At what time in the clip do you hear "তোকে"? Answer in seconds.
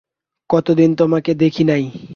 0.95-1.31